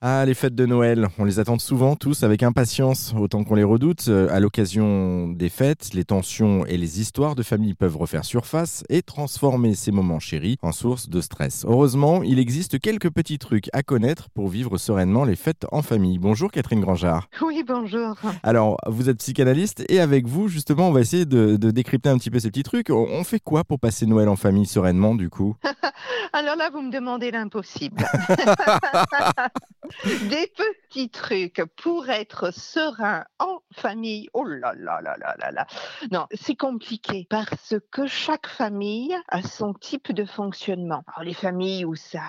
[0.00, 3.64] Ah, les fêtes de Noël, on les attend souvent tous avec impatience, autant qu'on les
[3.64, 4.04] redoute.
[4.06, 8.84] Euh, à l'occasion des fêtes, les tensions et les histoires de famille peuvent refaire surface
[8.90, 11.64] et transformer ces moments chéris en source de stress.
[11.68, 16.20] Heureusement, il existe quelques petits trucs à connaître pour vivre sereinement les fêtes en famille.
[16.20, 17.28] Bonjour Catherine Grangeard.
[17.42, 18.14] Oui, bonjour.
[18.44, 22.30] Alors, vous êtes psychanalyste et avec vous, justement, on va essayer de, décrypter un petit
[22.30, 22.90] peu ces petits trucs.
[22.90, 25.56] On fait quoi pour passer Noël en famille sereinement, du coup?
[26.32, 28.04] Alors là, vous me demandez l'impossible.
[30.04, 30.50] Des
[30.88, 34.28] petits trucs pour être serein en famille.
[34.32, 35.66] Oh là là là là là là.
[36.10, 41.02] Non, c'est compliqué parce que chaque famille a son type de fonctionnement.
[41.08, 42.22] Alors les familles où ça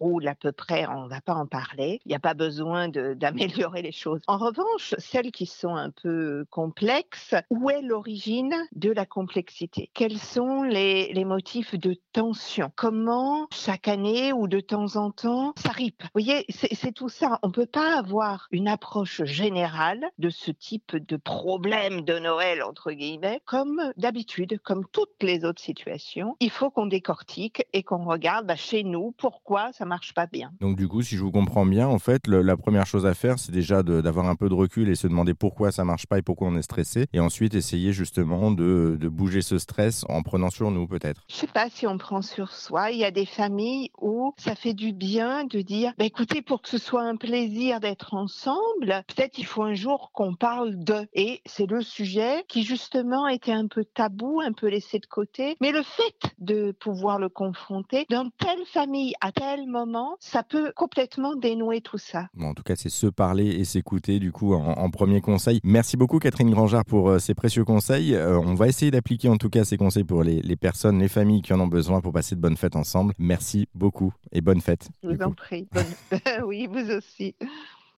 [0.00, 2.00] roule à peu près, on ne va pas en parler.
[2.04, 4.20] Il n'y a pas besoin d'améliorer les choses.
[4.26, 9.90] En revanche, celles qui sont un peu complexes, où est l'origine de la complexité?
[9.94, 12.72] Quels sont les, les motifs de tension?
[12.74, 16.02] Comment chaque année ou de temps en temps ça ripe?
[16.02, 17.38] Vous voyez, c'est tout ça.
[17.42, 22.62] On ne peut pas avoir une approche générale de ce type de problème de Noël,
[22.62, 26.34] entre guillemets, comme d'habitude, comme toutes les autres situations.
[26.40, 30.50] Il faut qu'on décortique et qu'on regarde bah, chez nous pourquoi ça marche pas bien.
[30.60, 33.38] Donc du coup, si je vous comprends bien, en fait, la première chose à faire,
[33.38, 36.22] c'est déjà d'avoir un peu de recul et se demander pourquoi ça marche pas et
[36.22, 37.06] pourquoi on est stressé.
[37.12, 41.20] Et ensuite, essayer justement de, de bouger ce stress en prenant sur nous peut-être.
[41.28, 42.92] Je sais pas si on prend sur soi.
[42.92, 46.62] Il y a des familles où ça fait du bien de dire, bah, écoutez, pour
[46.62, 51.06] que ce soit un plaisir d'être ensemble, peut-être il faut un jour qu'on parle de.
[51.14, 55.56] Et c'est le sujet qui justement était un peu tabou, un peu laissé de côté.
[55.60, 60.72] Mais le fait de pouvoir le confronter dans telle famille à tel moment, ça peut
[60.74, 62.28] complètement dénouer tout ça.
[62.34, 65.60] Bon, en tout cas, c'est se parler et s'écouter du coup en, premier conseil.
[65.62, 68.14] Merci beaucoup Catherine Grangard pour euh, ces précieux conseils.
[68.14, 71.08] Euh, on va essayer d'appliquer en tout cas ces conseils pour les, les, personnes, les
[71.08, 73.14] familles qui en ont besoin pour passer de bonnes fêtes ensemble.
[73.18, 74.88] Merci beaucoup et bonne fête.
[75.02, 75.68] Je vous en prie.
[76.44, 77.34] oui, vous aussi.